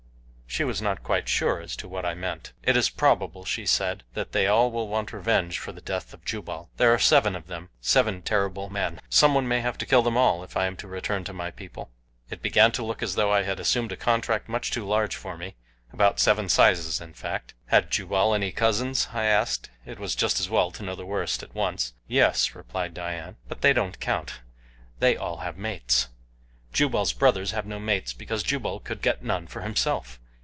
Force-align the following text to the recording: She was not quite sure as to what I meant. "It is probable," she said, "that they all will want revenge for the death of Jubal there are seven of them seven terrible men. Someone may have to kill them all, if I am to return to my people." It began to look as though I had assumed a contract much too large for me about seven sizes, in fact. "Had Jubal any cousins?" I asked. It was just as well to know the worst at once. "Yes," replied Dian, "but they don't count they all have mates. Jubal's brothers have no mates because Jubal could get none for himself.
She 0.53 0.65
was 0.65 0.81
not 0.81 1.01
quite 1.01 1.29
sure 1.29 1.61
as 1.61 1.77
to 1.77 1.87
what 1.87 2.03
I 2.05 2.13
meant. 2.13 2.51
"It 2.61 2.75
is 2.75 2.89
probable," 2.89 3.45
she 3.45 3.65
said, 3.65 4.03
"that 4.15 4.33
they 4.33 4.47
all 4.47 4.69
will 4.69 4.89
want 4.89 5.13
revenge 5.13 5.57
for 5.57 5.71
the 5.71 5.79
death 5.79 6.13
of 6.13 6.25
Jubal 6.25 6.69
there 6.75 6.93
are 6.93 6.99
seven 6.99 7.37
of 7.37 7.47
them 7.47 7.69
seven 7.79 8.21
terrible 8.21 8.69
men. 8.69 8.99
Someone 9.09 9.47
may 9.47 9.61
have 9.61 9.77
to 9.77 9.85
kill 9.85 10.01
them 10.01 10.17
all, 10.17 10.43
if 10.43 10.57
I 10.57 10.65
am 10.65 10.75
to 10.75 10.89
return 10.89 11.23
to 11.23 11.31
my 11.33 11.51
people." 11.51 11.89
It 12.29 12.41
began 12.41 12.73
to 12.73 12.83
look 12.83 13.01
as 13.01 13.15
though 13.15 13.31
I 13.31 13.43
had 13.43 13.61
assumed 13.61 13.93
a 13.93 13.95
contract 13.95 14.49
much 14.49 14.71
too 14.71 14.85
large 14.85 15.15
for 15.15 15.37
me 15.37 15.55
about 15.93 16.19
seven 16.19 16.49
sizes, 16.49 16.99
in 16.99 17.13
fact. 17.13 17.53
"Had 17.67 17.89
Jubal 17.89 18.33
any 18.33 18.51
cousins?" 18.51 19.07
I 19.13 19.23
asked. 19.27 19.69
It 19.85 19.99
was 19.99 20.15
just 20.17 20.41
as 20.41 20.49
well 20.49 20.69
to 20.71 20.83
know 20.83 20.95
the 20.95 21.05
worst 21.05 21.43
at 21.43 21.55
once. 21.55 21.93
"Yes," 22.09 22.55
replied 22.55 22.93
Dian, 22.93 23.37
"but 23.47 23.61
they 23.61 23.71
don't 23.71 24.01
count 24.01 24.41
they 24.99 25.15
all 25.15 25.37
have 25.37 25.57
mates. 25.57 26.09
Jubal's 26.73 27.13
brothers 27.13 27.51
have 27.51 27.65
no 27.65 27.79
mates 27.79 28.11
because 28.11 28.43
Jubal 28.43 28.81
could 28.81 29.01
get 29.01 29.23
none 29.23 29.47
for 29.47 29.61
himself. 29.61 30.17